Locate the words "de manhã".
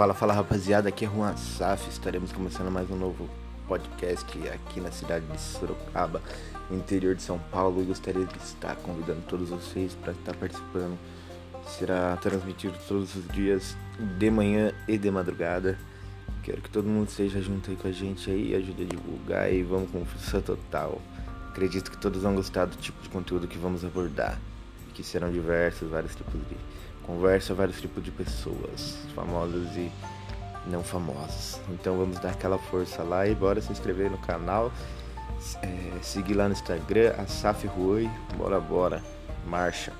14.16-14.72